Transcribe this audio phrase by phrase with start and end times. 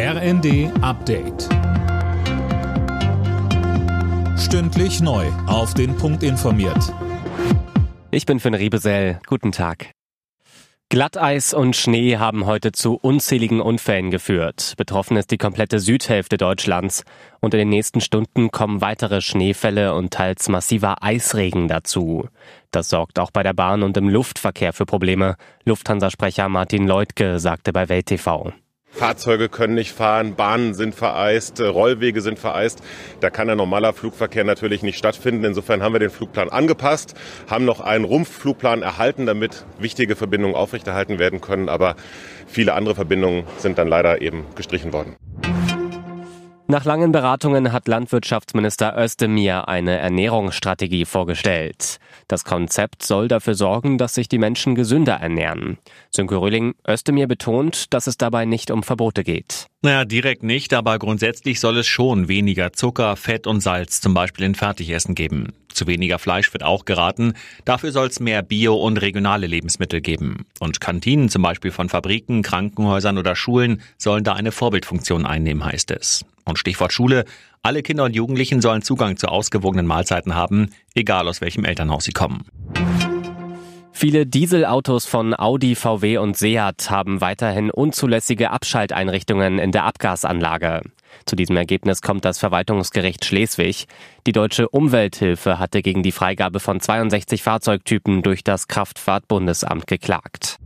[0.00, 1.48] RND Update.
[4.38, 5.26] Stündlich neu.
[5.48, 6.94] Auf den Punkt informiert.
[8.12, 9.18] Ich bin Finn Riebesell.
[9.26, 9.90] Guten Tag.
[10.88, 14.74] Glatteis und Schnee haben heute zu unzähligen Unfällen geführt.
[14.76, 17.04] Betroffen ist die komplette Südhälfte Deutschlands.
[17.40, 22.28] Und in den nächsten Stunden kommen weitere Schneefälle und teils massiver Eisregen dazu.
[22.70, 25.34] Das sorgt auch bei der Bahn und im Luftverkehr für Probleme.
[25.64, 28.52] Lufthansa-Sprecher Martin Leutke sagte bei Welt TV.
[28.90, 32.82] Fahrzeuge können nicht fahren, Bahnen sind vereist, äh, Rollwege sind vereist.
[33.20, 35.44] Da kann ein normaler Flugverkehr natürlich nicht stattfinden.
[35.44, 37.14] Insofern haben wir den Flugplan angepasst,
[37.48, 41.68] haben noch einen Rumpfflugplan erhalten, damit wichtige Verbindungen aufrechterhalten werden können.
[41.68, 41.96] Aber
[42.46, 45.16] viele andere Verbindungen sind dann leider eben gestrichen worden.
[46.70, 51.98] Nach langen Beratungen hat Landwirtschaftsminister Özdemir eine Ernährungsstrategie vorgestellt.
[52.28, 55.78] Das Konzept soll dafür sorgen, dass sich die Menschen gesünder ernähren.
[56.10, 59.68] Sönke Röhling, Özdemir betont, dass es dabei nicht um Verbote geht.
[59.80, 64.44] Naja, direkt nicht, aber grundsätzlich soll es schon weniger Zucker, Fett und Salz zum Beispiel
[64.44, 65.54] in Fertigessen geben.
[65.78, 67.34] Zu weniger Fleisch wird auch geraten.
[67.64, 70.44] Dafür soll es mehr Bio- und regionale Lebensmittel geben.
[70.58, 75.92] Und Kantinen zum Beispiel von Fabriken, Krankenhäusern oder Schulen sollen da eine Vorbildfunktion einnehmen, heißt
[75.92, 76.24] es.
[76.44, 77.26] Und Stichwort Schule.
[77.62, 82.12] Alle Kinder und Jugendlichen sollen Zugang zu ausgewogenen Mahlzeiten haben, egal aus welchem Elternhaus sie
[82.12, 82.44] kommen.
[83.92, 90.82] Viele Dieselautos von Audi, VW und Seat haben weiterhin unzulässige Abschalteinrichtungen in der Abgasanlage.
[91.26, 93.86] Zu diesem Ergebnis kommt das Verwaltungsgericht Schleswig.
[94.26, 100.58] Die deutsche Umwelthilfe hatte gegen die Freigabe von 62 Fahrzeugtypen durch das Kraftfahrtbundesamt geklagt.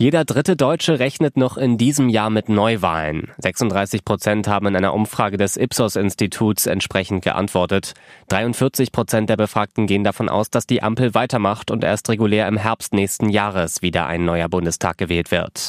[0.00, 3.32] Jeder dritte Deutsche rechnet noch in diesem Jahr mit Neuwahlen.
[3.36, 7.92] 36 Prozent haben in einer Umfrage des Ipsos-Instituts entsprechend geantwortet.
[8.28, 12.56] 43 Prozent der Befragten gehen davon aus, dass die Ampel weitermacht und erst regulär im
[12.56, 15.68] Herbst nächsten Jahres wieder ein neuer Bundestag gewählt wird.